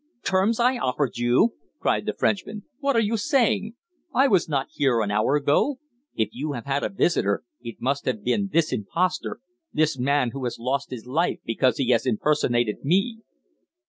"Terms 0.23 0.59
I 0.59 0.77
offered 0.79 1.17
you!" 1.19 1.53
cried 1.79 2.07
the 2.07 2.13
Frenchman. 2.15 2.63
"What 2.79 2.95
are 2.95 2.99
you 3.01 3.17
saying? 3.17 3.75
I 4.15 4.27
was 4.27 4.49
not 4.49 4.69
here 4.71 4.99
an 5.01 5.11
hour 5.11 5.35
ago. 5.35 5.77
If 6.15 6.29
you 6.31 6.53
have 6.53 6.65
had 6.65 6.83
a 6.83 6.89
visitor, 6.89 7.43
it 7.61 7.75
must 7.79 8.05
have 8.05 8.23
been 8.23 8.49
this 8.51 8.73
impostor 8.73 9.41
this 9.71 9.99
man 9.99 10.31
who 10.31 10.43
has 10.45 10.57
lost 10.57 10.89
his 10.89 11.05
life 11.05 11.37
because 11.45 11.77
he 11.77 11.89
has 11.89 12.07
impersonated 12.07 12.83
me!" 12.83 13.19